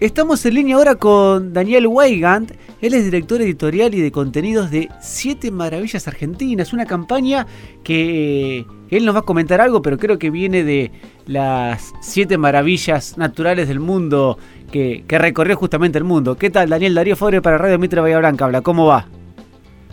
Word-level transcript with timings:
Estamos 0.00 0.46
en 0.46 0.54
línea 0.54 0.76
ahora 0.76 0.94
con 0.94 1.52
Daniel 1.52 1.88
Weigand. 1.88 2.52
Él 2.80 2.94
es 2.94 3.04
director 3.04 3.42
editorial 3.42 3.92
y 3.96 4.00
de 4.00 4.12
contenidos 4.12 4.70
de 4.70 4.88
Siete 5.00 5.50
Maravillas 5.50 6.06
Argentinas, 6.06 6.72
una 6.72 6.86
campaña 6.86 7.48
que 7.82 8.64
él 8.90 9.04
nos 9.04 9.16
va 9.16 9.20
a 9.20 9.22
comentar 9.22 9.60
algo, 9.60 9.82
pero 9.82 9.98
creo 9.98 10.16
que 10.16 10.30
viene 10.30 10.62
de 10.62 10.92
las 11.26 11.92
siete 12.00 12.38
maravillas 12.38 13.18
naturales 13.18 13.66
del 13.66 13.80
mundo 13.80 14.38
que, 14.70 15.04
recorrió 15.08 15.56
justamente 15.56 15.98
el 15.98 16.04
mundo. 16.04 16.36
¿Qué 16.36 16.50
tal, 16.50 16.68
Daniel? 16.68 16.94
Darío 16.94 17.16
Fabre 17.16 17.42
para 17.42 17.58
Radio 17.58 17.80
Mitra 17.80 18.00
Bahía 18.00 18.20
Blanca. 18.20 18.44
Habla, 18.44 18.60
¿cómo 18.60 18.86
va? 18.86 19.06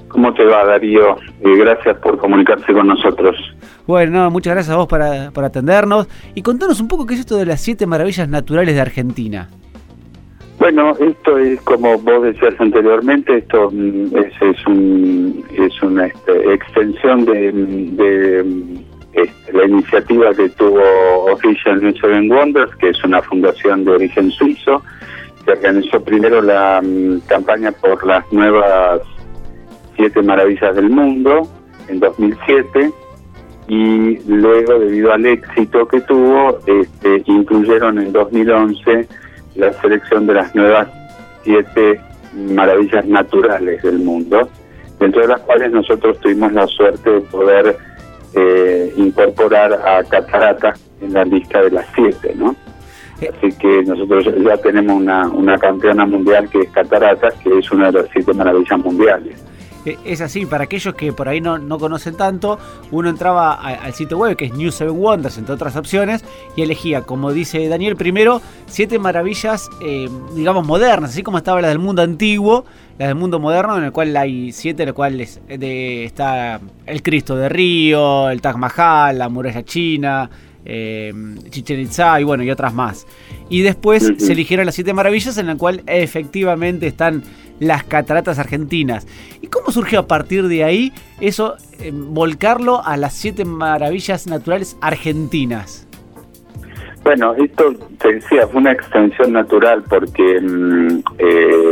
¿Cómo 0.09 0.31
te 0.35 0.45
va, 0.45 0.65
Darío? 0.65 1.17
Eh, 1.41 1.57
gracias 1.57 1.97
por 1.97 2.19
comunicarse 2.19 2.71
con 2.71 2.85
nosotros. 2.85 3.35
Bueno, 3.87 4.29
muchas 4.29 4.53
gracias 4.53 4.75
a 4.75 4.77
vos 4.77 4.87
para, 4.87 5.31
por 5.31 5.43
atendernos. 5.43 6.07
Y 6.35 6.43
contanos 6.43 6.79
un 6.79 6.87
poco 6.87 7.07
qué 7.07 7.15
es 7.15 7.21
esto 7.21 7.38
de 7.38 7.48
las 7.48 7.59
siete 7.59 7.88
maravillas 7.88 8.30
naturales 8.30 8.76
de 8.76 8.81
Argentina. 8.81 9.49
Bueno, 10.65 10.93
esto 10.99 11.37
es 11.37 11.61
como 11.61 11.95
vos 11.99 12.23
decías 12.23 12.55
anteriormente, 12.57 13.37
esto 13.37 13.69
mm, 13.71 14.17
es, 14.17 14.33
es, 14.41 14.65
un, 14.65 15.45
es 15.53 15.83
una 15.83 16.07
este, 16.07 16.53
extensión 16.55 17.23
de, 17.23 18.55
este, 19.13 19.53
la 19.53 19.65
iniciativa 19.67 20.33
que 20.33 20.49
tuvo 20.49 20.81
Official 21.31 21.79
New 21.83 21.95
Seven 21.97 22.31
Wonders, 22.31 22.75
que 22.77 22.89
es 22.89 23.03
una 23.03 23.21
fundación 23.21 23.85
de 23.85 23.91
origen 23.91 24.31
suizo, 24.31 24.81
que 25.45 25.51
organizó 25.51 26.03
primero 26.03 26.41
la 26.41 26.81
mm, 26.81 27.19
campaña 27.27 27.71
por 27.71 28.03
las 28.03 28.25
nuevas 28.33 29.02
siete 29.95 30.23
maravillas 30.23 30.75
del 30.75 30.89
mundo 30.89 31.47
en 31.89 31.99
2007 31.99 32.91
y 33.67 34.17
luego 34.27 34.79
debido 34.79 35.13
al 35.13 35.27
éxito 35.27 35.88
que 35.88 36.02
tuvo 36.02 36.57
este, 36.66 37.21
incluyeron 37.27 37.99
en 37.99 38.11
2011 38.11 39.07
la 39.56 39.73
selección 39.81 40.28
de 40.28 40.34
las 40.34 40.53
nuevas 40.56 40.88
siete 41.44 42.00
maravillas 42.34 43.06
naturales 43.06 43.81
del 43.81 44.00
mundo, 44.00 44.50
dentro 45.00 45.22
de 45.22 45.28
las 45.30 45.42
cuales 45.42 45.72
nosotros 45.72 46.20
tuvimos 46.20 46.52
la 46.53 46.67
suerte 46.67 47.09
de 47.09 47.22
poder 47.22 47.78
eh, 48.34 48.94
incorporar 48.97 49.73
a 49.73 50.03
Catarata 50.03 50.73
en 51.02 51.14
la 51.14 51.23
lista 51.23 51.62
de 51.62 51.72
las 51.72 51.86
siete, 51.95 52.34
¿no? 52.36 52.56
Eh. 53.22 53.31
Así 53.38 53.58
que 53.58 53.84
nosotros 53.84 54.25
ya 54.44 54.58
tenemos 54.58 54.94
una, 54.94 55.28
una 55.30 55.58
campeona 55.58 56.06
mundial 56.06 56.50
que 56.50 56.62
es 56.62 56.69
Cataratas, 56.72 57.34
que 57.36 57.58
es 57.59 57.72
una 57.72 57.92
de 57.92 58.02
las 58.02 58.09
siete 58.12 58.34
maravillas 58.34 58.80
mundiales. 58.80 59.42
Es 60.05 60.22
así, 60.22 60.45
para 60.45 60.64
aquellos 60.66 60.95
que 60.95 61.14
por 61.14 61.30
ahí 61.30 61.41
no, 61.41 61.58
no 61.58 61.78
conocen 61.78 62.16
tanto, 62.16 62.58
uno 62.91 63.09
entraba 63.09 63.53
al 63.53 63.94
sitio 63.94 64.17
web 64.17 64.36
que 64.36 64.45
es 64.45 64.53
New 64.53 64.72
Seven 64.72 64.97
Wonders, 64.97 65.38
entre 65.38 65.53
otras 65.53 65.75
opciones, 65.75 66.23
y 66.55 66.61
elegía, 66.61 67.02
como 67.02 67.31
dice 67.31 67.67
Daniel, 67.67 67.95
primero 67.95 68.41
siete 68.66 69.00
maravillas, 69.00 69.69
eh, 69.81 70.09
digamos, 70.33 70.66
modernas, 70.66 71.11
así 71.11 71.23
como 71.23 71.38
estaba 71.38 71.61
la 71.61 71.69
del 71.69 71.80
mundo 71.80 72.02
antiguo, 72.02 72.66
la 72.97 73.08
del 73.08 73.16
mundo 73.16 73.39
moderno, 73.39 73.78
en 73.78 73.83
el 73.83 73.91
cual 73.91 74.16
hay 74.16 74.52
siete, 74.52 74.83
en 74.83 74.89
el 74.89 74.95
cual 74.95 75.19
está 75.19 76.59
el 76.86 77.03
Cristo 77.03 77.36
de 77.36 77.50
Río, 77.50 78.30
el 78.30 78.41
Taj 78.41 78.56
Mahal, 78.56 79.19
la 79.19 79.30
muralla 79.30 79.63
china, 79.63 80.30
eh, 80.66 81.13
Chichen 81.50 81.80
Itza 81.80 82.19
y 82.19 82.23
bueno, 82.23 82.44
y 82.44 82.50
otras 82.50 82.73
más. 82.73 83.06
Y 83.50 83.61
después 83.61 84.11
se 84.17 84.33
eligieron 84.33 84.66
las 84.66 84.75
siete 84.75 84.94
maravillas 84.94 85.38
en 85.38 85.47
la 85.47 85.56
cual 85.56 85.83
efectivamente 85.86 86.88
están 86.88 87.23
las 87.59 87.84
cataratas 87.84 88.39
argentinas. 88.39 89.08
¿Y 89.42 89.48
cómo 89.48 89.72
surgió 89.72 90.00
a 90.00 90.08
partir 90.08 90.48
de 90.48 90.64
ahí 90.64 90.94
eso, 91.20 91.56
eh, 91.80 91.92
volcarlo 91.94 92.84
a 92.84 92.97
las 92.97 93.14
siete 93.14 93.45
maravillas 93.45 94.28
naturales 94.28 94.78
argentinas? 94.81 95.88
Bueno, 97.03 97.36
esto 97.36 97.72
te 98.00 98.14
decía, 98.14 98.47
fue 98.47 98.62
una 98.62 98.72
extensión 98.72 99.34
natural 99.34 99.84
porque 99.88 100.42
mm, 100.42 101.03
eh, 101.20 101.72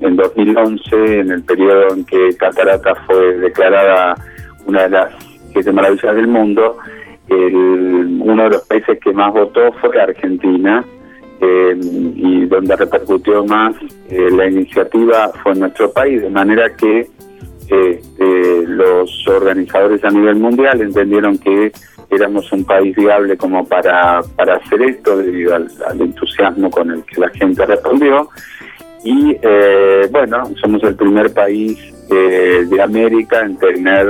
en 0.00 0.16
2011, 0.16 1.20
en 1.20 1.30
el 1.30 1.42
periodo 1.44 1.94
en 1.94 2.04
que 2.04 2.36
Catarata 2.36 2.94
fue 3.06 3.34
declarada 3.38 4.16
una 4.66 4.82
de 4.82 4.88
las 4.90 5.12
siete 5.52 5.70
maravillas 5.72 6.16
del 6.16 6.26
mundo, 6.26 6.78
uno 7.30 8.44
de 8.44 8.50
los 8.50 8.66
países 8.66 8.98
que 9.00 9.12
más 9.12 9.32
votó 9.32 9.72
fue 9.80 10.00
Argentina 10.00 10.84
eh, 11.40 11.76
y 12.16 12.46
donde 12.46 12.76
repercutió 12.76 13.44
más 13.44 13.74
eh, 14.08 14.30
la 14.30 14.46
iniciativa 14.46 15.32
fue 15.42 15.52
en 15.52 15.60
nuestro 15.60 15.90
país, 15.92 16.22
de 16.22 16.30
manera 16.30 16.74
que 16.76 17.08
este, 17.60 18.66
los 18.66 19.26
organizadores 19.26 20.04
a 20.04 20.10
nivel 20.10 20.36
mundial 20.36 20.80
entendieron 20.80 21.38
que 21.38 21.72
éramos 22.10 22.52
un 22.52 22.64
país 22.64 22.94
viable 22.94 23.36
como 23.36 23.66
para, 23.66 24.20
para 24.36 24.56
hacer 24.56 24.82
esto 24.82 25.16
debido 25.16 25.54
al, 25.56 25.68
entusiasmo 26.00 26.70
con 26.70 26.90
el 26.90 27.02
que 27.04 27.20
la 27.20 27.30
gente 27.30 27.66
respondió. 27.66 28.28
Y 29.02 29.36
eh, 29.42 30.08
bueno, 30.10 30.44
somos 30.60 30.82
el 30.84 30.94
primer 30.94 31.32
país 31.32 31.78
de 32.08 32.82
América 32.82 33.40
en 33.40 33.56
tener 33.56 34.06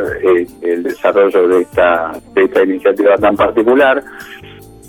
el 0.63 0.83
desarrollo 0.83 1.49
de 1.49 1.63
esta, 1.63 2.13
de 2.35 2.45
esta 2.45 2.63
iniciativa 2.65 3.17
tan 3.17 3.37
particular 3.37 4.03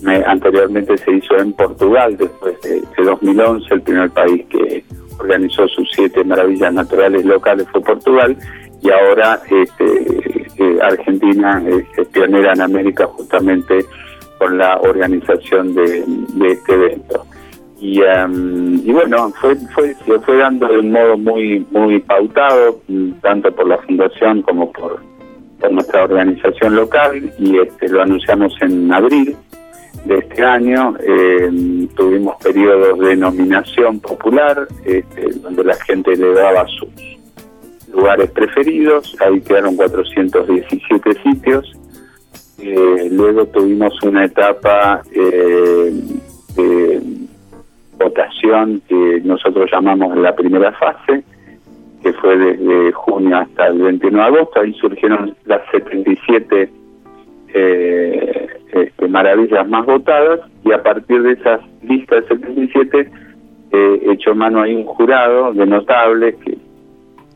anteriormente 0.07 0.97
se 0.97 1.11
hizo 1.11 1.37
en 1.37 1.53
Portugal, 1.53 2.15
después 2.17 2.59
de, 2.61 2.81
2011, 3.03 3.73
el 3.73 3.81
primer 3.81 4.09
país 4.11 4.45
que 4.49 4.83
organizó 5.19 5.67
sus 5.67 5.89
siete 5.93 6.23
maravillas 6.23 6.73
naturales 6.73 7.25
locales 7.25 7.67
fue 7.71 7.81
Portugal, 7.81 8.37
y 8.81 8.91
ahora 8.91 9.39
este, 9.49 10.43
eh, 10.57 10.77
Argentina 10.81 11.63
es, 11.67 12.07
pionera 12.09 12.53
en 12.53 12.61
América 12.61 13.07
justamente 13.07 13.85
con 14.37 14.57
la 14.57 14.77
organización 14.79 15.73
de, 15.73 16.03
este 16.49 16.73
evento. 16.73 17.25
Y, 17.79 18.01
y 18.01 18.91
bueno, 18.91 19.31
fue, 19.41 19.55
fue, 19.73 19.93
se 19.93 20.19
fue 20.19 20.37
dando 20.37 20.67
de 20.67 20.79
un 20.79 20.91
modo 20.91 21.17
muy, 21.17 21.65
muy 21.71 21.99
pautado, 21.99 22.79
tanto 23.21 23.53
por 23.53 23.67
la 23.67 23.77
fundación 23.79 24.41
como 24.41 24.71
por, 24.71 25.01
por 25.59 25.71
nuestra 25.71 26.03
organización 26.03 26.75
local, 26.75 27.33
y 27.39 27.59
este, 27.59 27.89
lo 27.89 28.01
anunciamos 28.01 28.53
en 28.61 28.91
abril 28.93 29.35
de 30.05 30.17
este 30.17 30.43
año. 30.43 30.95
Eh, 30.99 31.87
tuvimos 31.95 32.35
periodos 32.43 32.99
de 32.99 33.15
nominación 33.15 33.99
popular, 33.99 34.67
este, 34.83 35.31
donde 35.41 35.63
la 35.63 35.75
gente 35.75 36.15
le 36.15 36.33
daba 36.33 36.65
sus 36.67 36.89
lugares 37.93 38.29
preferidos, 38.31 39.15
ahí 39.21 39.39
quedaron 39.41 39.75
417 39.75 41.13
sitios. 41.23 41.71
Eh, 42.59 43.09
luego 43.11 43.45
tuvimos 43.47 43.93
una 44.03 44.25
etapa 44.25 45.01
eh, 45.13 45.93
de 46.55 47.01
votación 47.97 48.81
que 48.87 49.21
nosotros 49.23 49.69
llamamos 49.71 50.17
la 50.17 50.35
primera 50.35 50.71
fase, 50.73 51.23
que 52.01 52.13
fue 52.13 52.37
desde 52.37 52.91
junio 52.91 53.37
hasta 53.37 53.67
el 53.67 53.81
21 53.81 54.17
de 54.17 54.23
agosto, 54.23 54.59
ahí 54.59 54.73
surgieron 54.73 55.35
las 55.45 55.61
77 55.71 56.69
eh, 57.53 58.54
este, 58.75 59.07
maravillas 59.07 59.65
más 59.69 59.85
votadas 59.85 60.41
y 60.65 60.73
a 60.73 60.83
partir 60.83 61.21
de 61.21 61.31
esas 61.31 61.61
listas 61.81 62.27
de 62.27 62.35
77 62.35 63.11
eh, 63.71 64.01
hecho 64.11 64.35
mano 64.35 64.61
ahí 64.61 64.75
un 64.75 64.83
jurado 64.83 65.53
de 65.53 65.65
notables 65.65 66.35
que 66.43 66.57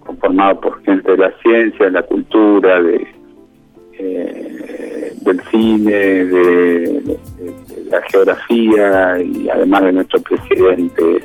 conformado 0.02 0.60
por 0.60 0.84
gente 0.84 1.12
de 1.12 1.18
la 1.18 1.32
ciencia, 1.42 1.86
de 1.86 1.92
la 1.92 2.04
cultura, 2.04 2.82
de 2.82 3.08
eh, 3.94 5.14
del 5.22 5.40
cine, 5.44 5.92
de, 5.92 7.18
la 7.90 8.02
geografía 8.02 9.22
y 9.22 9.50
además 9.50 9.84
de 9.84 9.92
nuestro 9.94 10.22
presidente 10.22 11.24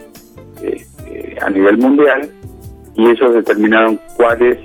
este, 0.63 1.37
a 1.41 1.51
nivel 1.51 1.79
mundial 1.79 2.29
y 2.95 3.11
ellos 3.11 3.35
determinaron 3.35 3.99
cuáles 4.17 4.59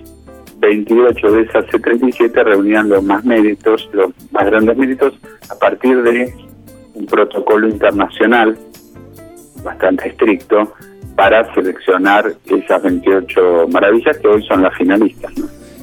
28 0.59 1.31
de 1.31 1.41
esas 1.41 1.65
77 1.71 2.43
reunían 2.43 2.89
los 2.89 3.03
más 3.03 3.23
méritos, 3.23 3.89
los 3.93 4.11
más 4.31 4.45
grandes 4.45 4.77
méritos, 4.77 5.13
a 5.49 5.55
partir 5.55 6.01
de 6.03 6.33
un 6.93 7.05
protocolo 7.05 7.67
internacional 7.67 8.57
bastante 9.63 10.09
estricto 10.09 10.73
para 11.15 11.53
seleccionar 11.53 12.33
esas 12.45 12.83
28 12.83 13.67
maravillas 13.71 14.17
que 14.17 14.27
hoy 14.27 14.45
son 14.47 14.63
las 14.63 14.75
finalistas. 14.75 15.33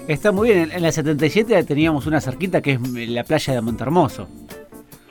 Está 0.08 0.32
muy 0.32 0.50
bien, 0.50 0.70
en 0.72 0.82
la 0.82 0.92
77 0.92 1.64
teníamos 1.64 2.06
una 2.06 2.20
cerquita 2.20 2.62
que 2.62 2.72
es 2.72 2.80
la 3.08 3.24
playa 3.24 3.54
de 3.54 3.60
Montermoso. 3.60 4.28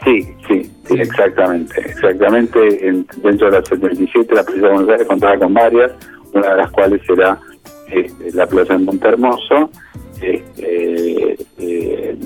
Sí, 0.04 0.24
sí, 0.48 0.72
sí, 0.88 0.94
exactamente, 1.00 1.80
exactamente. 1.82 2.60
dentro 3.18 3.52
de 3.52 3.60
la 3.60 3.66
77 3.66 4.34
la 4.34 4.44
playa 4.44 4.62
de 4.62 4.74
Buenos 4.74 4.90
Aires 4.90 5.08
contaba 5.08 5.38
con 5.38 5.54
varias, 5.54 5.92
una 6.34 6.50
de 6.50 6.58
las 6.58 6.72
cuales 6.72 7.02
será 7.06 7.38
este, 7.90 8.32
la 8.34 8.48
plaza 8.48 8.76
en 8.76 8.86
Montermoso. 8.86 9.70
Este, 10.22 11.36
eh, 11.58 12.18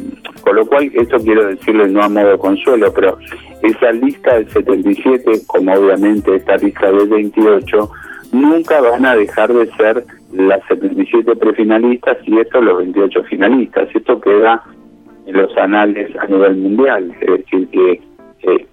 con 0.49 0.55
lo 0.55 0.65
cual, 0.65 0.89
esto 0.95 1.19
quiero 1.19 1.45
decirle 1.45 1.87
no 1.89 2.01
a 2.01 2.09
modo 2.09 2.39
consuelo, 2.39 2.91
pero 2.91 3.19
esa 3.61 3.91
lista 3.91 4.33
del 4.33 4.49
77, 4.49 5.41
como 5.45 5.71
obviamente 5.73 6.37
esta 6.37 6.57
lista 6.57 6.91
del 6.91 7.07
28, 7.07 7.91
nunca 8.31 8.81
van 8.81 9.05
a 9.05 9.15
dejar 9.15 9.53
de 9.53 9.67
ser 9.73 10.03
las 10.33 10.65
77 10.67 11.35
prefinalistas 11.35 12.17
y 12.25 12.39
estos 12.39 12.63
los 12.63 12.79
28 12.79 13.23
finalistas. 13.25 13.89
Esto 13.93 14.19
queda 14.19 14.63
en 15.27 15.37
los 15.37 15.55
anales 15.55 16.09
a 16.17 16.25
nivel 16.25 16.55
mundial, 16.55 17.13
es 17.21 17.27
decir, 17.27 17.67
que 17.67 18.01
este, 18.41 18.67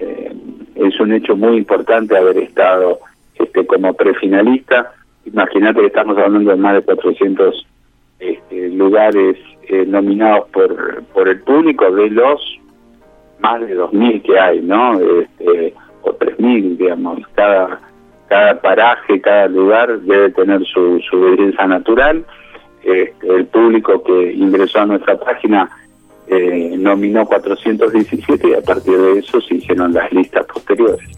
eh, 0.00 0.32
es 0.74 0.98
un 0.98 1.12
hecho 1.12 1.36
muy 1.36 1.58
importante 1.58 2.16
haber 2.16 2.38
estado 2.38 2.98
este, 3.36 3.64
como 3.66 3.94
prefinalista. 3.94 4.94
Imagínate 5.26 5.78
que 5.78 5.86
estamos 5.86 6.18
hablando 6.18 6.50
de 6.50 6.56
más 6.56 6.74
de 6.74 6.82
400 6.82 7.66
este, 8.20 8.68
lugares 8.68 9.36
eh, 9.68 9.84
nominados 9.86 10.48
por, 10.50 11.02
por 11.12 11.28
el 11.28 11.40
público 11.40 11.90
de 11.90 12.10
los 12.10 12.40
más 13.40 13.60
de 13.60 13.76
2.000 13.76 14.22
que 14.22 14.38
hay, 14.38 14.60
¿no? 14.60 15.00
Este, 15.00 15.74
o 16.02 16.10
3.000, 16.12 16.76
digamos. 16.76 17.20
Cada, 17.34 17.80
cada 18.28 18.60
paraje, 18.60 19.20
cada 19.20 19.48
lugar 19.48 20.00
debe 20.00 20.30
tener 20.30 20.64
su, 20.66 21.00
su 21.08 21.20
belleza 21.20 21.66
natural. 21.66 22.24
Este, 22.82 23.28
el 23.28 23.46
público 23.46 24.02
que 24.02 24.32
ingresó 24.32 24.80
a 24.80 24.86
nuestra 24.86 25.18
página 25.18 25.70
eh, 26.26 26.76
nominó 26.78 27.26
417 27.26 28.48
y 28.48 28.54
a 28.54 28.60
partir 28.60 28.96
de 28.96 29.18
eso 29.18 29.40
se 29.40 29.56
hicieron 29.56 29.92
las 29.92 30.12
listas 30.12 30.46
posteriores. 30.46 31.08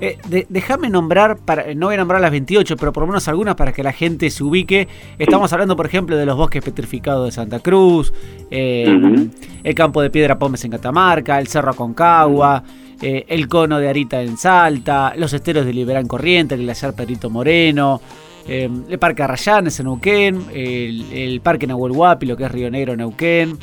Eh, 0.00 0.46
Déjame 0.48 0.88
nombrar, 0.88 1.38
para, 1.38 1.74
no 1.74 1.86
voy 1.86 1.94
a 1.94 1.98
nombrar 1.98 2.20
las 2.20 2.30
28, 2.30 2.76
pero 2.76 2.92
por 2.92 3.02
lo 3.02 3.08
menos 3.08 3.28
algunas 3.28 3.54
para 3.54 3.72
que 3.72 3.82
la 3.82 3.92
gente 3.92 4.30
se 4.30 4.42
ubique. 4.42 4.88
Estamos 5.18 5.52
hablando, 5.52 5.76
por 5.76 5.86
ejemplo, 5.86 6.16
de 6.16 6.24
los 6.24 6.36
bosques 6.36 6.64
petrificados 6.64 7.26
de 7.26 7.32
Santa 7.32 7.60
Cruz, 7.60 8.12
eh, 8.50 9.28
el 9.62 9.74
campo 9.74 10.00
de 10.00 10.10
Piedra 10.10 10.38
Pómez 10.38 10.64
en 10.64 10.70
Catamarca, 10.70 11.38
el 11.38 11.48
Cerro 11.48 11.72
Aconcagua, 11.72 12.62
eh, 13.02 13.26
el 13.28 13.46
cono 13.46 13.78
de 13.78 13.88
Arita 13.88 14.22
en 14.22 14.38
Salta, 14.38 15.12
los 15.16 15.32
esteros 15.34 15.66
de 15.66 15.74
Liberán 15.74 16.06
Corriente, 16.06 16.54
el 16.54 16.62
glaciar 16.62 16.94
Perito 16.94 17.28
Moreno. 17.28 18.00
el 18.48 18.98
Parque 18.98 19.22
Arrayanes 19.22 19.78
en 19.78 19.86
Neuquén, 19.86 20.46
el, 20.52 21.40
Parque 21.42 21.66
Nahuel 21.66 21.92
Huapi, 21.92 22.26
lo 22.26 22.36
que 22.36 22.44
es 22.44 22.50
Río 22.50 22.70
Negro 22.70 22.96
Neuquén, 22.96 23.56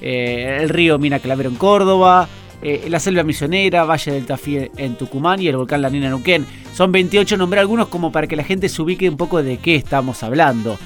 el 0.00 0.68
río 0.68 0.98
Mina 0.98 1.18
Clavero 1.20 1.48
en 1.48 1.56
Córdoba, 1.56 2.28
eh, 2.60 2.86
la 2.88 2.98
selva 2.98 3.22
misionera, 3.22 3.84
Valle 3.84 4.12
del 4.12 4.26
Tafí 4.26 4.58
en 4.76 4.96
Tucumán 4.96 5.40
y 5.40 5.46
el 5.46 5.56
volcán 5.56 5.80
La 5.80 5.90
Nina 5.90 6.06
en 6.06 6.12
Neuquén. 6.12 6.46
Son 6.74 6.90
28, 6.90 7.36
nombré 7.36 7.60
algunos 7.60 7.88
como 7.88 8.10
para 8.10 8.26
que 8.26 8.34
la 8.34 8.42
gente 8.42 8.68
se 8.68 8.82
ubique 8.82 9.08
un 9.08 9.16
poco 9.16 9.42
de 9.42 9.58
qué 9.58 9.76
estamos 9.76 10.22
hablando. 10.24 10.76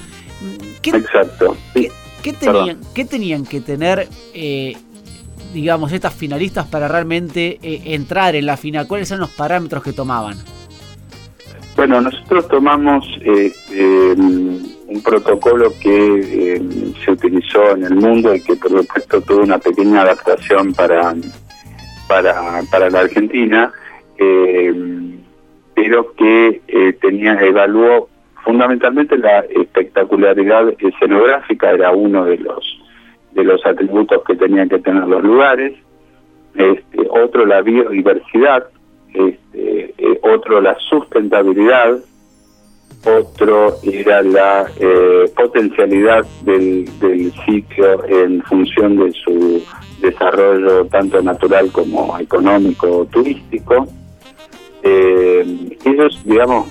¿Qué, 0.81 0.91
Exacto. 0.91 1.57
¿qué, 1.73 2.33
tenían, 2.33 2.79
¿Qué 2.93 3.05
tenían 3.05 3.45
que 3.45 3.61
tener, 3.61 4.07
eh, 4.35 4.75
digamos, 5.53 5.91
estas 5.91 6.13
finalistas 6.13 6.67
para 6.67 6.87
realmente 6.87 7.57
eh, 7.63 7.81
entrar 7.85 8.35
en 8.35 8.45
la 8.45 8.57
final? 8.57 8.87
¿Cuáles 8.87 9.07
son 9.07 9.19
los 9.19 9.31
parámetros 9.31 9.81
que 9.83 9.93
tomaban? 9.93 10.37
Bueno, 11.75 12.01
nosotros 12.01 12.47
tomamos 12.49 13.03
un 13.25 15.01
protocolo 15.03 15.73
que 15.81 16.61
se 17.03 17.11
utilizó 17.11 17.71
en 17.71 17.85
el 17.85 17.95
mundo 17.95 18.35
y 18.35 18.41
que 18.41 18.55
por 18.57 18.69
supuesto 18.69 19.21
tuvo 19.21 19.41
una 19.41 19.57
pequeña 19.57 20.01
adaptación 20.01 20.71
para 20.73 21.15
para, 22.07 22.35
para 22.71 22.89
la 22.89 22.99
Argentina, 22.99 23.71
eh, 24.17 24.73
pero 25.75 26.13
que 26.13 26.61
eh, 26.67 26.93
tenía 27.01 27.33
evaluó 27.41 28.09
fundamentalmente 28.43 29.17
la 29.17 29.39
espectacularidad 29.39 30.73
escenográfica, 30.79 31.71
era 31.71 31.91
uno 31.91 32.25
de 32.25 32.37
los 32.37 32.79
de 33.31 33.43
los 33.43 33.65
atributos 33.65 34.23
que 34.25 34.35
tenían 34.35 34.69
que 34.69 34.77
tener 34.77 35.07
los 35.07 35.23
lugares, 35.23 35.73
este, 36.55 37.07
otro 37.09 37.45
la 37.47 37.61
biodiversidad, 37.61 38.67
este, 39.11 39.93
eh, 39.97 40.19
otro 40.21 40.61
la 40.61 40.77
sustentabilidad, 40.89 41.97
otro 43.05 43.77
era 43.83 44.21
la 44.21 44.69
potencialidad 45.35 46.25
del, 46.43 46.89
del 46.99 47.33
sitio 47.45 48.03
en 48.07 48.41
función 48.43 48.97
de 48.97 49.11
su 49.11 49.63
desarrollo 50.01 50.85
tanto 50.85 51.21
natural 51.21 51.71
como 51.71 52.17
económico 52.19 53.07
turístico. 53.11 53.87
Eh, 54.83 55.45
ellos, 55.85 56.21
digamos, 56.25 56.67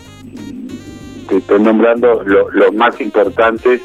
estoy 1.31 1.61
nombrando 1.61 2.23
los 2.25 2.75
más 2.75 3.01
importantes 3.01 3.81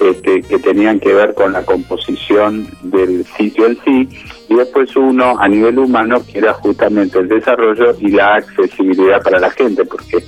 este, 0.00 0.42
que 0.42 0.58
tenían 0.58 0.98
que 0.98 1.12
ver 1.12 1.34
con 1.34 1.52
la 1.52 1.64
composición 1.64 2.66
del 2.82 3.24
sitio 3.36 3.66
en 3.66 3.78
sí, 3.84 4.08
y 4.48 4.54
después 4.54 4.96
uno 4.96 5.38
a 5.38 5.46
nivel 5.46 5.78
humano 5.78 6.22
que 6.26 6.38
era 6.38 6.54
justamente 6.54 7.18
el 7.18 7.28
desarrollo 7.28 7.94
y 8.00 8.10
la 8.10 8.36
accesibilidad 8.36 9.22
para 9.22 9.38
la 9.38 9.50
gente, 9.50 9.84
porque 9.84 10.24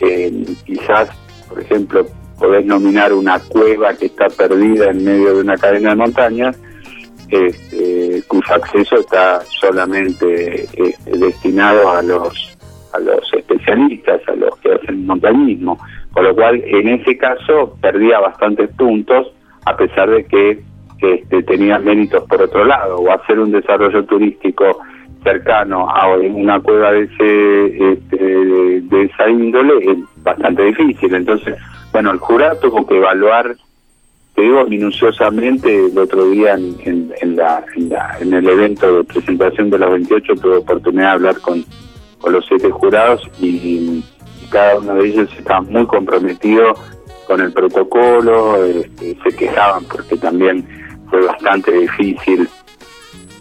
eh, 0.00 0.44
quizás, 0.64 1.08
por 1.48 1.60
ejemplo, 1.60 2.06
podés 2.38 2.64
nominar 2.64 3.12
una 3.12 3.38
cueva 3.38 3.94
que 3.94 4.06
está 4.06 4.28
perdida 4.28 4.90
en 4.90 5.04
medio 5.04 5.34
de 5.34 5.40
una 5.42 5.56
cadena 5.56 5.90
de 5.90 5.96
montañas, 5.96 6.58
este, 7.28 8.22
cuyo 8.26 8.54
acceso 8.54 8.98
está 8.98 9.40
solamente 9.60 10.64
este, 10.64 11.18
destinado 11.18 11.90
a 11.90 12.02
los 12.02 12.50
a 12.92 12.98
los 12.98 13.32
especialistas, 13.34 14.20
a 14.26 14.34
los 14.34 14.56
que 14.58 14.72
hacen 14.72 15.06
montañismo, 15.06 15.78
con 16.12 16.24
lo 16.24 16.34
cual 16.34 16.60
en 16.64 16.88
ese 16.88 17.16
caso 17.16 17.76
perdía 17.80 18.18
bastantes 18.18 18.68
puntos 18.70 19.32
a 19.64 19.76
pesar 19.76 20.10
de 20.10 20.24
que 20.24 20.60
este, 21.00 21.42
tenía 21.44 21.78
méritos 21.78 22.24
por 22.24 22.42
otro 22.42 22.64
lado, 22.64 22.96
o 22.96 23.12
hacer 23.12 23.38
un 23.38 23.52
desarrollo 23.52 24.04
turístico 24.04 24.80
cercano 25.22 25.88
a 25.88 26.08
una 26.16 26.60
cueva 26.60 26.92
de 26.92 27.02
ese 27.02 27.92
este, 27.92 28.16
de 28.80 29.02
esa 29.04 29.28
índole 29.28 29.92
es 29.92 29.98
bastante 30.22 30.64
difícil. 30.64 31.14
Entonces, 31.14 31.56
bueno, 31.92 32.10
el 32.10 32.18
jurado 32.18 32.58
tuvo 32.60 32.86
que 32.86 32.96
evaluar 32.96 33.56
te 34.34 34.42
digo 34.42 34.64
minuciosamente, 34.64 35.86
el 35.86 35.98
otro 35.98 36.30
día 36.30 36.54
en, 36.54 37.12
en, 37.20 37.36
la, 37.36 37.64
en, 38.20 38.32
el 38.32 38.48
evento 38.48 38.98
de 38.98 39.04
presentación 39.04 39.70
de 39.70 39.78
los 39.78 39.90
28 39.90 40.34
tuve 40.36 40.56
oportunidad 40.56 41.02
de 41.02 41.12
hablar 41.12 41.40
con, 41.40 41.64
con 42.20 42.32
los 42.32 42.46
siete 42.46 42.70
jurados 42.70 43.22
y, 43.40 44.04
cada 44.50 44.80
uno 44.80 44.94
de 44.94 45.08
ellos 45.08 45.30
estaba 45.38 45.60
muy 45.60 45.86
comprometido 45.86 46.74
con 47.28 47.40
el 47.40 47.52
protocolo, 47.52 48.56
este, 48.64 49.16
se 49.22 49.36
quejaban 49.36 49.84
porque 49.84 50.16
también 50.16 50.66
fue 51.08 51.24
bastante 51.24 51.70
difícil 51.70 52.48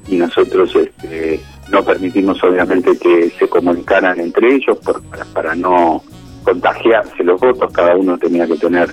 y 0.08 0.18
nosotros 0.18 0.76
este, 0.76 1.40
no 1.72 1.84
permitimos 1.84 2.44
obviamente 2.44 2.98
que 2.98 3.30
se 3.32 3.48
comunicaran 3.48 4.20
entre 4.20 4.56
ellos 4.56 4.78
para, 4.80 5.26
para 5.34 5.56
no 5.56 6.04
contagiarse 6.44 7.24
los 7.24 7.40
votos, 7.40 7.72
cada 7.72 7.96
uno 7.96 8.18
tenía 8.18 8.48
que 8.48 8.56
tener 8.56 8.90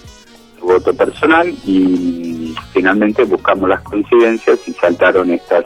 voto 0.61 0.95
personal 0.95 1.49
y 1.65 2.55
finalmente 2.73 3.25
buscamos 3.25 3.69
las 3.69 3.81
coincidencias 3.83 4.67
y 4.69 4.73
saltaron 4.73 5.31
estas 5.31 5.65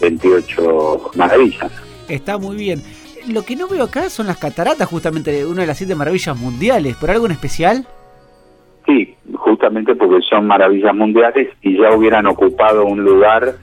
28 0.00 1.10
maravillas. 1.14 1.70
Está 2.08 2.38
muy 2.38 2.56
bien. 2.56 2.82
Lo 3.28 3.44
que 3.44 3.54
no 3.54 3.68
veo 3.68 3.84
acá 3.84 4.08
son 4.08 4.26
las 4.26 4.38
cataratas, 4.38 4.88
justamente 4.88 5.44
una 5.44 5.60
de 5.60 5.66
las 5.66 5.78
siete 5.78 5.94
maravillas 5.94 6.36
mundiales. 6.36 6.96
¿Por 6.96 7.10
algo 7.10 7.26
en 7.26 7.32
especial? 7.32 7.86
Sí, 8.86 9.14
justamente 9.34 9.94
porque 9.94 10.20
son 10.28 10.46
maravillas 10.46 10.94
mundiales 10.94 11.48
y 11.62 11.78
ya 11.78 11.94
hubieran 11.94 12.26
ocupado 12.26 12.86
un 12.86 13.04
lugar 13.04 13.56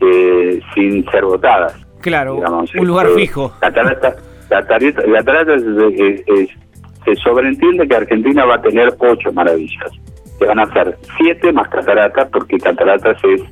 eh, 0.00 0.60
sin 0.74 1.04
ser 1.10 1.24
votadas. 1.24 1.74
Claro, 2.00 2.36
un 2.36 2.86
lugar 2.86 3.06
este, 3.06 3.20
fijo. 3.20 3.52
Catarata, 3.60 4.16
catarata, 4.48 5.58
se 5.58 7.16
sobreentiende 7.16 7.88
que 7.88 7.96
Argentina 7.96 8.44
va 8.44 8.56
a 8.56 8.62
tener 8.62 8.94
ocho 8.98 9.32
maravillas 9.32 9.90
que 10.38 10.46
van 10.46 10.60
a 10.60 10.72
ser 10.72 10.96
siete 11.18 11.52
más 11.52 11.68
cataratas, 11.68 12.28
porque 12.30 12.58
cataratas 12.58 13.16
es 13.24 13.42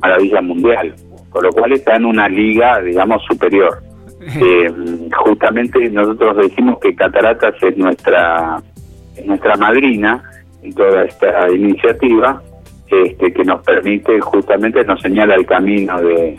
maravilla 0.00 0.42
mundial, 0.42 0.94
con 1.30 1.44
lo 1.44 1.50
cual 1.52 1.72
está 1.72 1.96
en 1.96 2.06
una 2.06 2.28
liga, 2.28 2.80
digamos, 2.80 3.22
superior. 3.24 3.82
Eh, 4.24 4.72
justamente 5.16 5.90
nosotros 5.90 6.36
decimos 6.36 6.78
que 6.78 6.94
cataratas 6.94 7.60
es 7.60 7.76
nuestra, 7.76 8.62
nuestra 9.24 9.56
madrina 9.56 10.22
en 10.62 10.72
toda 10.72 11.02
esta 11.06 11.50
iniciativa, 11.50 12.40
este, 12.86 13.32
que 13.32 13.42
nos 13.42 13.64
permite, 13.64 14.20
justamente 14.20 14.84
nos 14.84 15.02
señala 15.02 15.34
el 15.34 15.44
camino 15.44 16.00
de, 16.00 16.38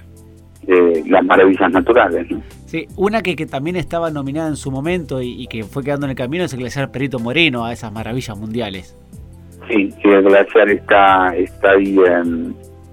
las 0.67 1.23
maravillas 1.23 1.71
naturales. 1.71 2.27
Sí, 2.65 2.87
una 2.95 3.21
que, 3.21 3.35
que, 3.35 3.45
también 3.45 3.75
estaba 3.75 4.09
nominada 4.09 4.47
en 4.49 4.55
su 4.55 4.71
momento 4.71 5.21
y, 5.21 5.43
y, 5.43 5.47
que 5.47 5.63
fue 5.63 5.83
quedando 5.83 6.05
en 6.05 6.11
el 6.11 6.15
camino 6.15 6.43
es 6.43 6.53
el 6.53 6.59
glaciar 6.59 6.91
Perito 6.91 7.19
Moreno 7.19 7.65
a 7.65 7.73
esas 7.73 7.91
maravillas 7.91 8.37
mundiales. 8.37 8.97
Sí, 9.67 9.91
sí, 9.91 10.09
el 10.09 10.23
glaciar 10.23 10.69
está, 10.69 11.35
está 11.35 11.71
ahí 11.71 11.95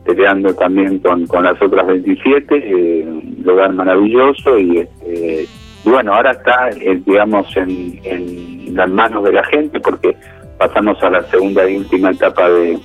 peleando 0.05 0.55
también 0.55 0.99
con, 0.99 1.27
con 1.27 1.45
las 1.45 1.61
otras 1.61 1.87
27, 1.87 2.57
eh, 2.57 3.05
un 3.07 3.43
lugar 3.43 3.73
maravilloso 3.73 4.59
y, 4.59 4.79
este, 4.79 5.47
bueno, 5.85 6.15
ahora 6.15 6.33
está, 6.33 6.69
eh, 6.71 7.01
digamos, 7.05 7.57
en, 7.57 8.01
en 8.05 8.75
las 8.75 8.91
manos 8.91 9.25
de 9.25 9.33
la 9.33 9.45
gente 9.45 9.81
porque 9.81 10.17
pasamos 10.59 11.03
a 11.03 11.11
la 11.11 11.23
segunda 11.25 11.69
y 11.69 11.77
última 11.77 12.11
etapa 12.11 12.49
de, 12.49 12.79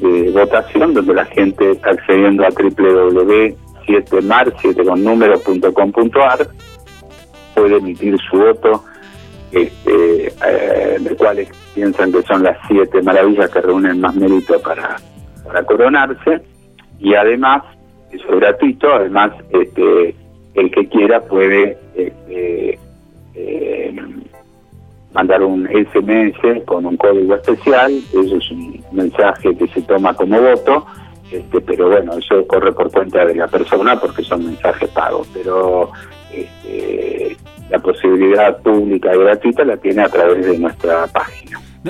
de 0.00 0.30
votación 0.30 0.94
donde 0.94 1.14
la 1.14 1.24
gente 1.26 1.72
está 1.72 1.90
accediendo 1.90 2.44
a 2.44 2.50
www.7mar, 3.86 4.52
7 4.60 4.84
con 4.84 5.04
número.com.ar, 5.04 6.48
puede 7.54 7.76
emitir 7.76 8.16
su 8.30 8.36
voto 8.38 8.84
este, 9.52 10.26
eh, 10.26 10.96
de 10.98 11.16
cuales 11.16 11.48
piensan 11.74 12.12
que 12.12 12.22
son 12.22 12.42
las 12.42 12.58
siete 12.66 13.00
maravillas 13.02 13.50
que 13.50 13.60
reúnen 13.60 14.00
más 14.00 14.14
mérito 14.16 14.60
para, 14.60 14.96
para 15.44 15.64
coronarse. 15.64 16.42
Y 16.98 17.14
además 17.14 17.62
eso 18.10 18.24
es 18.30 18.40
gratuito 18.40 18.92
además 18.92 19.32
este 19.50 20.14
el 20.54 20.70
que 20.70 20.88
quiera 20.88 21.20
puede 21.20 21.76
este, 21.94 22.78
eh, 23.34 23.94
mandar 25.12 25.42
un 25.42 25.66
SMS 25.66 26.64
con 26.64 26.86
un 26.86 26.96
código 26.96 27.34
especial, 27.34 27.92
eso 27.92 28.36
es 28.36 28.50
un 28.50 28.84
mensaje 28.92 29.56
que 29.56 29.66
se 29.68 29.82
toma 29.82 30.14
como 30.14 30.40
voto, 30.40 30.86
este, 31.30 31.60
pero 31.60 31.88
bueno, 31.88 32.12
eso 32.14 32.46
corre 32.46 32.72
por 32.72 32.90
cuenta 32.90 33.24
de 33.24 33.34
la 33.34 33.48
persona 33.48 33.98
porque 33.98 34.22
son 34.22 34.44
mensajes 34.44 34.88
pagos, 34.90 35.28
pero 35.32 35.90
este, 36.32 37.36
la 37.70 37.78
posibilidad 37.78 38.56
pública 38.58 39.14
y 39.14 39.18
gratuita 39.18 39.64
la 39.64 39.76
tiene 39.76 40.02
a 40.02 40.08
través 40.08 40.46
de 40.46 40.58
nuestra 40.58 41.06
página. 41.08 41.43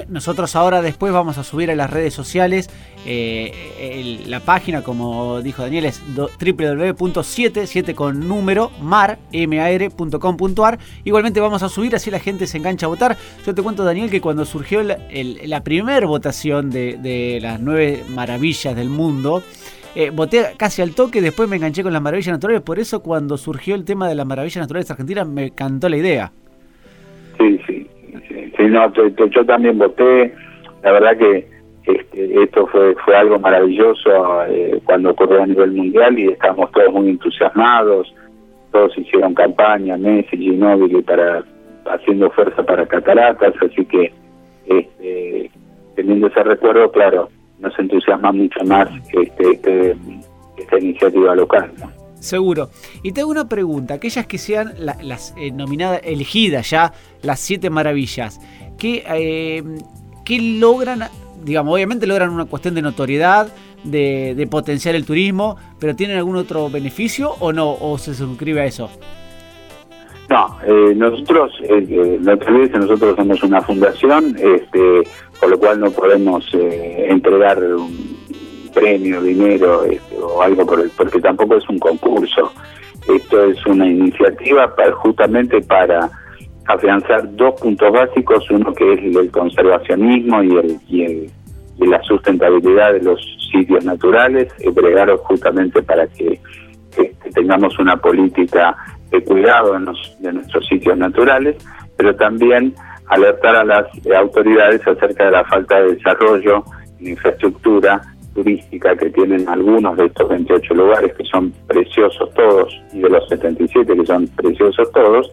Nosotros 0.08 0.56
ahora 0.56 0.82
después 0.82 1.12
vamos 1.12 1.38
a 1.38 1.44
subir 1.44 1.70
a 1.70 1.76
las 1.76 1.88
redes 1.88 2.12
sociales 2.14 2.68
eh, 3.06 4.22
la 4.26 4.40
página, 4.40 4.82
como 4.82 5.40
dijo 5.40 5.62
Daniel, 5.62 5.84
es 5.84 6.02
www.7, 6.16 7.94
con 7.94 8.26
número, 8.26 8.70
mar, 8.80 9.18
mar.com.ar. 9.32 10.78
Igualmente 11.04 11.40
vamos 11.40 11.62
a 11.62 11.68
subir, 11.68 11.94
así 11.94 12.10
la 12.10 12.18
gente 12.18 12.46
se 12.46 12.58
engancha 12.58 12.86
a 12.86 12.88
votar. 12.88 13.16
Yo 13.46 13.54
te 13.54 13.62
cuento, 13.62 13.84
Daniel, 13.84 14.10
que 14.10 14.20
cuando 14.20 14.44
surgió 14.44 14.82
la, 14.82 15.60
primera 15.62 16.06
votación 16.06 16.70
de, 16.70 17.38
las 17.40 17.60
nueve 17.60 18.04
maravillas 18.08 18.74
del 18.74 18.88
mundo, 18.88 19.42
eh, 19.94 20.10
voté 20.10 20.54
casi 20.56 20.82
al 20.82 20.94
toque, 20.94 21.20
después 21.20 21.48
me 21.48 21.56
enganché 21.56 21.84
con 21.84 21.92
las 21.92 22.02
maravillas 22.02 22.32
naturales, 22.32 22.62
por 22.62 22.80
eso 22.80 23.00
cuando 23.00 23.38
surgió 23.38 23.76
el 23.76 23.84
tema 23.84 24.08
de 24.08 24.16
las 24.16 24.26
maravillas 24.26 24.56
naturales 24.56 24.90
argentinas 24.90 25.28
me 25.28 25.52
cantó 25.52 25.88
la 25.88 25.96
idea. 25.96 26.32
Sí, 28.64 28.70
no, 28.70 28.90
yo 29.28 29.44
también 29.44 29.78
voté, 29.78 30.34
la 30.82 30.92
verdad 30.92 31.16
que 31.18 31.46
este, 31.84 32.42
esto 32.42 32.66
fue 32.68 32.94
fue 33.04 33.14
algo 33.14 33.38
maravilloso 33.38 34.44
eh, 34.48 34.80
cuando 34.84 35.10
ocurrió 35.10 35.42
a 35.42 35.46
nivel 35.46 35.72
mundial 35.72 36.18
y 36.18 36.28
estamos 36.28 36.70
todos 36.72 36.92
muy 36.92 37.10
entusiasmados, 37.10 38.14
todos 38.72 38.96
hicieron 38.96 39.34
campaña, 39.34 39.98
Messi, 39.98 40.38
Ginóbili 40.38 41.02
para 41.02 41.44
haciendo 41.84 42.30
fuerza 42.30 42.62
para 42.62 42.86
cataratas, 42.86 43.52
así 43.60 43.84
que 43.84 44.10
este, 44.66 45.50
teniendo 45.94 46.28
ese 46.28 46.42
recuerdo, 46.42 46.90
claro, 46.90 47.28
nos 47.58 47.78
entusiasma 47.78 48.32
mucho 48.32 48.64
más 48.64 48.88
este, 49.12 49.50
este 49.50 49.96
esta 50.56 50.78
iniciativa 50.78 51.34
local. 51.34 51.70
Seguro. 52.24 52.70
Y 53.02 53.12
te 53.12 53.20
hago 53.20 53.30
una 53.30 53.48
pregunta, 53.48 53.94
aquellas 53.94 54.26
que 54.26 54.38
sean 54.38 54.72
las 54.78 55.34
eh, 55.36 55.50
nominadas, 55.50 56.00
elegidas 56.04 56.70
ya, 56.70 56.92
las 57.22 57.38
siete 57.38 57.68
maravillas, 57.68 58.40
¿qué, 58.78 59.04
eh, 59.06 59.62
¿qué 60.24 60.40
logran? 60.40 61.04
Digamos, 61.44 61.74
obviamente 61.74 62.06
logran 62.06 62.30
una 62.30 62.46
cuestión 62.46 62.74
de 62.74 62.80
notoriedad, 62.80 63.48
de, 63.84 64.34
de, 64.34 64.46
potenciar 64.46 64.94
el 64.94 65.04
turismo, 65.04 65.58
pero 65.78 65.94
¿tienen 65.94 66.16
algún 66.16 66.36
otro 66.36 66.70
beneficio 66.70 67.34
o 67.40 67.52
no? 67.52 67.70
¿O 67.78 67.98
se 67.98 68.14
suscribe 68.14 68.62
a 68.62 68.64
eso? 68.64 68.88
No, 70.28 70.56
eh, 70.66 70.94
nosotros, 70.96 71.52
eh, 71.62 72.18
no 72.20 72.38
te 72.38 72.46
olvides 72.46 72.70
que 72.70 72.78
nosotros 72.78 73.14
somos 73.16 73.42
una 73.42 73.60
fundación, 73.60 74.34
este, 74.36 75.02
con 75.38 75.50
lo 75.50 75.58
cual 75.58 75.80
no 75.80 75.90
podemos 75.90 76.46
eh, 76.54 77.06
entregar 77.10 77.62
un 77.62 78.13
premio, 78.74 79.22
dinero 79.22 79.84
este, 79.84 80.16
o 80.20 80.42
algo 80.42 80.66
por 80.66 80.80
el, 80.80 80.90
porque 80.90 81.20
tampoco 81.20 81.56
es 81.56 81.68
un 81.68 81.78
concurso. 81.78 82.52
Esto 83.08 83.44
es 83.44 83.64
una 83.66 83.86
iniciativa 83.86 84.74
justamente 84.94 85.60
para 85.62 86.10
afianzar 86.66 87.34
dos 87.36 87.60
puntos 87.60 87.92
básicos, 87.92 88.50
uno 88.50 88.72
que 88.72 88.94
es 88.94 89.16
el 89.16 89.30
conservacionismo 89.30 90.42
y 90.42 90.56
el, 90.56 90.80
y 90.88 91.02
el 91.02 91.30
y 91.78 91.86
la 91.86 92.02
sustentabilidad 92.02 92.92
de 92.92 93.02
los 93.02 93.20
sitios 93.50 93.84
naturales, 93.84 94.52
bregar 94.74 95.10
justamente 95.18 95.82
para 95.82 96.06
que, 96.06 96.40
que 96.94 97.30
tengamos 97.34 97.78
una 97.78 97.96
política 97.96 98.76
de 99.10 99.22
cuidado 99.22 99.72
de, 100.20 100.32
nuestros 100.32 100.66
sitios 100.66 100.96
naturales, 100.96 101.56
pero 101.96 102.14
también 102.16 102.74
alertar 103.08 103.56
a 103.56 103.64
las 103.64 103.86
autoridades 104.16 104.86
acerca 104.86 105.26
de 105.26 105.30
la 105.32 105.44
falta 105.44 105.80
de 105.80 105.94
desarrollo 105.94 106.64
en 107.00 107.08
infraestructura 107.08 108.00
turística 108.34 108.96
que 108.96 109.10
tienen 109.10 109.48
algunos 109.48 109.96
de 109.96 110.06
estos 110.06 110.28
28 110.28 110.74
lugares, 110.74 111.14
que 111.14 111.24
son 111.24 111.52
preciosos 111.66 112.32
todos, 112.34 112.82
y 112.92 113.00
de 113.00 113.10
los 113.10 113.28
77 113.28 113.96
que 113.96 114.06
son 114.06 114.26
preciosos 114.28 114.90
todos, 114.92 115.30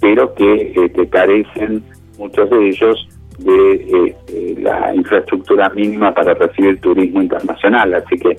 pero 0.00 0.34
que, 0.34 0.72
eh, 0.74 1.08
carecen 1.10 1.82
muchos 2.18 2.50
de 2.50 2.68
ellos 2.68 3.08
de 3.38 4.06
este, 4.06 4.60
la 4.60 4.94
infraestructura 4.94 5.68
mínima 5.70 6.12
para 6.12 6.34
recibir 6.34 6.80
turismo 6.80 7.22
internacional. 7.22 7.94
Así 7.94 8.16
que 8.16 8.36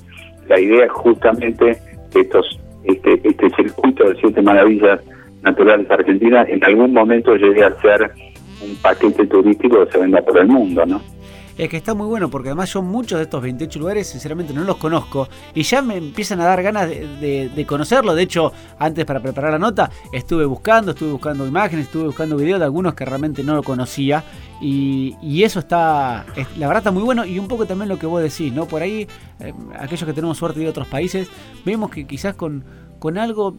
la 0.48 0.60
idea 0.60 0.86
es 0.86 0.92
justamente 0.92 1.78
que 2.12 2.22
estos 2.22 2.60
este, 2.84 3.14
este 3.24 3.50
circuito 3.52 4.10
de 4.10 4.16
siete 4.20 4.42
maravillas 4.42 5.00
naturales 5.42 5.90
argentinas 5.90 6.48
en 6.50 6.64
algún 6.64 6.94
momento 6.94 7.36
llegue 7.36 7.64
a 7.64 7.72
ser 7.82 8.12
un 8.62 8.76
paquete 8.82 9.26
turístico 9.28 9.86
que 9.86 9.92
se 9.92 10.00
venda 10.00 10.22
por 10.22 10.38
el 10.38 10.48
mundo, 10.48 10.86
¿no? 10.86 11.02
Es 11.58 11.70
que 11.70 11.78
está 11.78 11.94
muy 11.94 12.08
bueno 12.08 12.30
porque 12.30 12.50
además 12.50 12.74
yo 12.74 12.82
muchos 12.82 13.20
de 13.20 13.24
estos 13.24 13.42
28 13.42 13.80
lugares 13.80 14.08
sinceramente 14.08 14.54
no 14.54 14.64
los 14.64 14.78
conozco 14.78 15.30
y 15.54 15.62
ya 15.62 15.82
me 15.84 15.98
empiezan 15.98 16.42
a 16.42 16.46
dar 16.46 16.64
ganas 16.64 16.90
de, 16.90 17.66
conocerlo. 17.68 18.16
De 18.16 18.24
hecho, 18.24 18.52
antes 18.80 19.06
para 19.06 19.20
preparar 19.20 19.52
la 19.52 19.60
nota 19.60 19.92
estuve 20.12 20.46
buscando, 20.46 20.92
estuve 20.92 21.12
buscando 21.12 21.46
imágenes, 21.46 21.86
estuve 21.86 22.06
buscando 22.06 22.36
videos 22.38 22.60
de 22.60 22.66
algunos 22.66 22.96
que 22.96 23.06
realmente 23.06 23.44
no 23.44 23.56
lo 23.56 23.64
conocía 23.64 24.24
y, 24.62 25.44
eso 25.44 25.60
está, 25.60 26.26
la 26.58 26.68
verdad 26.68 26.78
está 26.78 26.92
muy 26.92 27.04
bueno 27.04 27.26
y 27.26 27.38
un 27.38 27.50
poco 27.50 27.66
también 27.66 27.90
lo 27.90 28.00
que 28.00 28.06
vos 28.06 28.24
decís, 28.24 28.54
¿no? 28.54 28.66
Por 28.66 28.82
ahí, 28.82 29.06
eh, 29.42 29.54
aquellos 29.78 30.06
que 30.06 30.14
tenemos 30.14 30.38
suerte 30.38 30.62
de 30.62 30.70
otros 30.70 30.88
países, 30.88 31.28
vemos 31.66 31.92
que 31.92 32.08
quizás 32.08 32.34
con, 32.36 32.64
con 32.98 33.18
algo 33.18 33.56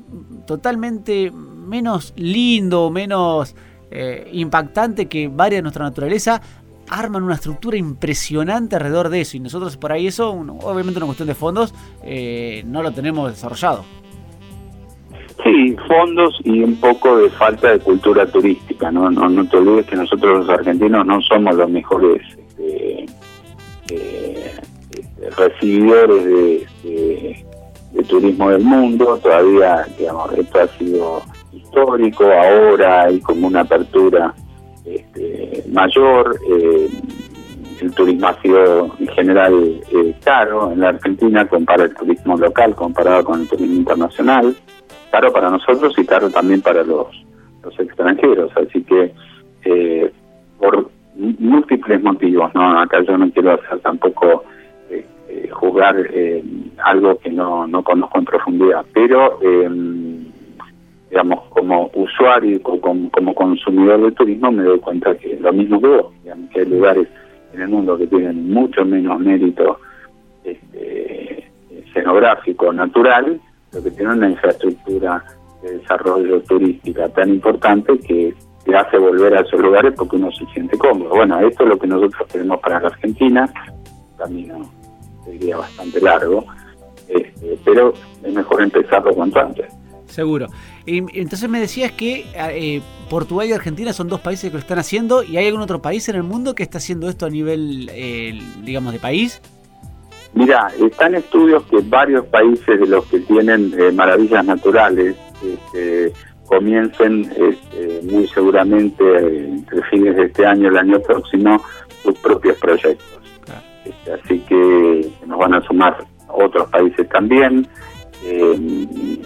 totalmente 0.46 1.30
menos 1.30 2.12
lindo, 2.16 2.90
menos... 2.90 3.54
Eh, 3.96 4.28
impactante 4.32 5.06
que 5.06 5.28
varia 5.28 5.58
de 5.58 5.62
nuestra 5.62 5.84
naturaleza, 5.84 6.42
arman 6.88 7.22
una 7.22 7.34
estructura 7.34 7.76
impresionante 7.76 8.76
alrededor 8.76 9.08
de 9.08 9.20
eso 9.22 9.36
y 9.36 9.40
nosotros 9.40 9.76
por 9.76 9.92
ahí 9.92 10.06
eso, 10.06 10.30
obviamente 10.30 10.98
una 10.98 11.06
cuestión 11.06 11.28
de 11.28 11.34
fondos, 11.34 11.74
eh, 12.02 12.62
no 12.66 12.82
lo 12.82 12.92
tenemos 12.92 13.30
desarrollado. 13.30 13.84
Sí, 15.42 15.76
fondos 15.88 16.40
y 16.44 16.62
un 16.62 16.76
poco 16.76 17.18
de 17.18 17.28
falta 17.30 17.72
de 17.72 17.78
cultura 17.80 18.26
turística, 18.26 18.90
no, 18.90 19.10
no, 19.10 19.28
no 19.28 19.46
te 19.48 19.56
olvides 19.56 19.86
que 19.86 19.96
nosotros 19.96 20.46
los 20.46 20.48
argentinos 20.48 21.04
no 21.04 21.20
somos 21.22 21.54
los 21.56 21.68
mejores 21.68 22.22
este, 22.38 23.04
eh, 23.90 24.54
este, 24.90 25.30
recibidores 25.30 26.24
de, 26.24 27.46
de, 27.92 28.02
turismo 28.04 28.50
del 28.50 28.62
mundo, 28.62 29.18
todavía, 29.22 29.86
digamos, 29.98 30.32
esto 30.32 30.60
ha 30.60 30.68
sido 30.78 31.22
histórico, 31.52 32.24
ahora 32.24 33.04
hay 33.04 33.20
como 33.20 33.48
una 33.48 33.60
apertura 33.60 34.34
mayor. 35.74 36.36
Eh, 36.48 36.88
el 37.80 37.94
turismo 37.94 38.28
ha 38.28 38.40
sido 38.40 38.96
en 38.98 39.08
general 39.08 39.80
eh, 39.92 40.14
caro 40.24 40.72
en 40.72 40.80
la 40.80 40.90
Argentina, 40.90 41.46
compara 41.46 41.84
el 41.84 41.94
turismo 41.94 42.36
local 42.38 42.74
comparado 42.74 43.24
con 43.24 43.42
el 43.42 43.48
turismo 43.48 43.74
internacional. 43.74 44.56
Caro 45.10 45.32
para 45.32 45.50
nosotros 45.50 45.92
y 45.98 46.06
caro 46.06 46.30
también 46.30 46.62
para 46.62 46.82
los, 46.82 47.08
los 47.62 47.78
extranjeros. 47.78 48.50
Así 48.56 48.82
que, 48.84 49.12
eh, 49.64 50.10
por 50.58 50.88
múltiples 51.16 52.02
motivos, 52.02 52.54
no 52.54 52.80
acá 52.80 53.02
yo 53.02 53.18
no 53.18 53.30
quiero 53.30 53.52
hacer 53.52 53.78
tampoco 53.80 54.44
juzgar 55.50 55.96
algo 56.84 57.18
que 57.18 57.30
no, 57.30 57.66
no 57.66 57.82
conozco 57.82 58.18
en 58.18 58.24
profundidad, 58.24 58.84
pero 58.92 59.38
digamos, 61.14 61.44
como 61.50 61.92
usuario 61.94 62.56
y 62.56 62.58
como, 62.58 63.34
consumidor 63.36 64.02
del 64.02 64.14
turismo 64.14 64.50
me 64.50 64.64
doy 64.64 64.80
cuenta 64.80 65.16
que 65.16 65.38
lo 65.38 65.52
mismo 65.52 65.80
que 65.80 65.86
vos, 65.86 66.12
digamos, 66.24 66.50
que 66.50 66.58
hay 66.58 66.66
lugares 66.66 67.06
en 67.52 67.60
el 67.60 67.68
mundo 67.68 67.96
que 67.96 68.08
tienen 68.08 68.52
mucho 68.52 68.84
menos 68.84 69.20
mérito 69.20 69.78
este, 70.42 71.48
escenográfico, 71.70 72.72
natural, 72.72 73.40
pero 73.70 73.84
que 73.84 73.92
tienen 73.92 74.16
una 74.16 74.30
infraestructura 74.30 75.22
de 75.62 75.78
desarrollo 75.78 76.42
turística 76.42 77.08
tan 77.10 77.28
importante 77.28 77.96
que 78.00 78.34
te 78.64 78.76
hace 78.76 78.98
volver 78.98 79.36
a 79.36 79.42
esos 79.42 79.60
lugares 79.60 79.94
porque 79.96 80.16
uno 80.16 80.32
se 80.32 80.44
siente 80.46 80.76
cómodo. 80.76 81.10
Bueno, 81.10 81.38
esto 81.46 81.62
es 81.62 81.68
lo 81.68 81.78
que 81.78 81.86
nosotros 81.86 82.26
queremos 82.32 82.58
para 82.58 82.80
la 82.80 82.88
Argentina, 82.88 83.48
camino 84.18 84.68
sería 85.24 85.58
bastante 85.58 86.00
largo, 86.00 86.44
este, 87.06 87.56
pero 87.64 87.92
es 88.24 88.34
mejor 88.34 88.62
empezarlo 88.62 89.14
cuanto 89.14 89.38
antes. 89.38 89.83
Seguro. 90.14 90.46
Y, 90.86 90.98
entonces 91.18 91.48
me 91.48 91.58
decías 91.58 91.90
que 91.90 92.24
eh, 92.36 92.80
Portugal 93.10 93.48
y 93.48 93.52
Argentina 93.52 93.92
son 93.92 94.08
dos 94.08 94.20
países 94.20 94.48
que 94.48 94.54
lo 94.54 94.60
están 94.60 94.78
haciendo 94.78 95.24
y 95.24 95.36
hay 95.38 95.48
algún 95.48 95.60
otro 95.60 95.82
país 95.82 96.08
en 96.08 96.14
el 96.14 96.22
mundo 96.22 96.54
que 96.54 96.62
está 96.62 96.78
haciendo 96.78 97.08
esto 97.08 97.26
a 97.26 97.30
nivel, 97.30 97.90
eh, 97.92 98.40
digamos, 98.62 98.92
de 98.92 99.00
país. 99.00 99.42
Mira, 100.34 100.68
están 100.80 101.16
estudios 101.16 101.64
que 101.64 101.78
varios 101.80 102.26
países 102.26 102.78
de 102.78 102.86
los 102.86 103.04
que 103.06 103.18
tienen 103.20 103.74
eh, 103.76 103.90
maravillas 103.90 104.44
naturales 104.44 105.16
este, 105.42 106.12
comiencen 106.46 107.28
este, 107.36 108.00
muy 108.04 108.28
seguramente 108.28 109.04
entre 109.48 109.82
fines 109.90 110.14
de 110.14 110.26
este 110.26 110.46
año 110.46 110.68
el 110.68 110.78
año 110.78 111.00
próximo 111.00 111.60
sus 112.04 112.16
propios 112.20 112.56
proyectos. 112.58 113.20
Este, 113.84 114.12
así 114.12 114.38
que 114.48 115.10
nos 115.26 115.38
van 115.38 115.54
a 115.54 115.62
sumar 115.62 116.06
otros 116.28 116.68
países 116.70 117.08
también. 117.08 117.66
Eh, 118.24 119.18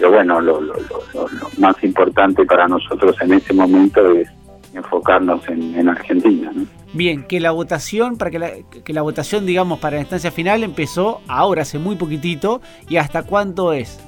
pero 0.00 0.12
bueno, 0.12 0.40
lo, 0.40 0.60
más 1.58 1.84
importante 1.84 2.46
para 2.46 2.66
nosotros 2.66 3.14
en 3.20 3.34
ese 3.34 3.52
momento 3.52 4.10
es 4.12 4.28
enfocarnos 4.72 5.46
en, 5.48 5.86
Argentina. 5.88 6.50
Bien, 6.94 7.24
que 7.24 7.38
la 7.38 7.50
votación, 7.50 8.16
para 8.16 8.30
que 8.30 8.38
la, 8.38 8.50
que 8.82 8.92
la 8.94 9.02
votación, 9.02 9.44
digamos, 9.44 9.78
para 9.78 9.96
la 9.96 10.00
instancia 10.00 10.30
final 10.30 10.62
empezó 10.62 11.20
ahora, 11.28 11.62
hace 11.62 11.78
muy 11.78 11.96
poquitito, 11.96 12.62
y 12.88 12.96
hasta 12.96 13.24
cuánto 13.24 13.74
es. 13.74 14.00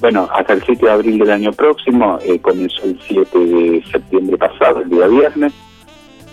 Bueno, 0.00 0.28
hasta 0.34 0.54
el 0.54 0.62
7 0.64 0.86
de 0.86 0.92
abril 0.92 1.18
del 1.18 1.30
año 1.30 1.52
próximo, 1.52 2.18
eh, 2.24 2.40
comenzó 2.40 2.84
el 2.84 2.98
7 3.00 3.38
de 3.38 3.84
septiembre 3.92 4.36
pasado, 4.38 4.80
el 4.80 4.90
día 4.90 5.06
viernes. 5.06 5.52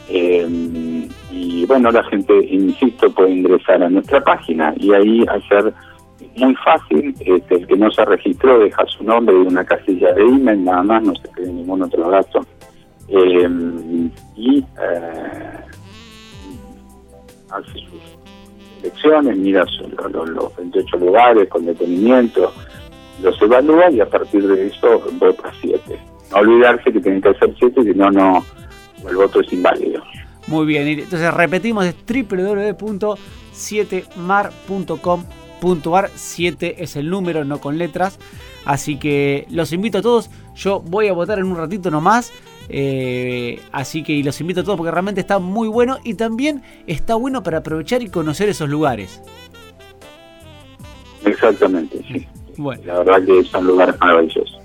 Eh, 0.10 1.08
y 1.30 1.66
bueno, 1.68 1.92
la 1.92 2.04
gente, 2.06 2.34
insisto, 2.50 3.12
puede 3.12 3.34
ingresar 3.34 3.84
a 3.84 3.90
nuestra 3.90 4.20
página 4.22 4.74
y 4.78 4.94
ahí 4.94 5.24
hacer 5.28 5.72
muy 6.36 6.56
fácil. 6.56 7.16
Este, 7.20 7.56
el 7.56 7.68
que 7.68 7.76
no 7.76 7.92
se 7.92 8.06
registró 8.06 8.60
deja 8.60 8.86
su 8.86 9.04
nombre 9.04 9.36
y 9.36 9.48
una 9.48 9.64
casilla 9.66 10.14
de 10.14 10.22
email, 10.22 10.64
nada 10.64 10.84
más, 10.84 11.04
no 11.04 11.14
se 11.16 11.28
pide 11.30 11.52
ningún 11.52 11.84
otro 11.84 12.10
dato. 12.10 12.46
Eh, 13.08 13.50
y 14.36 14.64
hace 17.50 17.74
sus 17.74 18.82
elecciones, 18.82 19.38
mira 19.38 19.66
los 20.14 20.56
28 20.56 20.98
lugares 20.98 21.50
con 21.50 21.66
detenimiento 21.66 22.54
los 23.22 23.42
evalúa 23.42 23.92
y 23.92 24.00
a 24.00 24.10
partir 24.10 24.48
de 24.48 24.68
eso 24.68 25.02
vota 25.14 25.52
7. 25.62 26.00
No 26.32 26.38
olvidarse 26.38 26.92
que 26.92 27.00
tienen 27.00 27.22
que 27.22 27.30
hacer 27.30 27.54
7, 27.58 27.84
si 27.84 27.94
no, 27.94 28.12
no, 28.12 28.44
el 29.08 29.16
voto 29.16 29.42
es 29.42 29.52
inválido. 29.52 30.04
Muy 30.48 30.66
bien, 30.66 30.88
entonces 30.88 31.34
repetimos, 31.34 31.86
es 31.86 31.96
www.7mar.com.ar, 35.60 36.10
7 36.14 36.84
es 36.84 36.96
el 36.96 37.10
número, 37.10 37.46
no 37.46 37.60
con 37.60 37.78
letras. 37.78 38.20
Así 38.66 38.98
que 38.98 39.46
los 39.50 39.72
invito 39.74 40.00
a 40.00 40.02
todos, 40.02 40.30
yo 40.56 40.80
voy 40.80 41.08
a 41.08 41.14
votar 41.14 41.40
en 41.40 41.46
un 41.46 41.58
ratito 41.58 41.92
nomás. 41.92 42.32
Eh, 42.72 43.60
así 43.72 44.04
que 44.04 44.24
los 44.24 44.40
invito 44.42 44.62
a 44.62 44.64
todos 44.64 44.78
porque 44.78 44.92
realmente 44.92 45.22
está 45.22 45.40
muy 45.40 45.68
bueno 45.68 45.98
y 46.04 46.14
también 46.14 46.62
está 46.86 47.16
bueno 47.16 47.42
para 47.42 47.60
aprovechar 47.60 48.04
y 48.04 48.10
conocer 48.10 48.50
esos 48.50 48.70
lugares. 48.70 49.22
Exactamente, 51.26 52.00
sí. 52.08 52.28
La 52.86 53.00
verdad 53.00 53.24
que 53.26 53.44
son 53.46 53.66
lugares 53.68 53.96
maravillosos. 54.00 54.60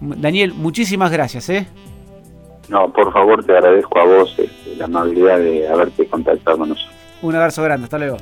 Daniel, 0.00 0.54
muchísimas 0.54 1.10
gracias. 1.10 1.48
¿eh? 1.50 1.66
No, 2.68 2.92
por 2.92 3.12
favor, 3.12 3.44
te 3.44 3.52
agradezco 3.52 3.98
a 3.98 4.04
vos 4.04 4.34
este, 4.38 4.76
la 4.76 4.84
amabilidad 4.86 5.38
de 5.38 5.68
haberte 5.68 6.06
contactado 6.06 6.58
con 6.58 6.70
nosotros. 6.70 6.94
Un 7.22 7.34
abrazo 7.34 7.62
grande, 7.62 7.84
hasta 7.84 7.98
luego. 7.98 8.16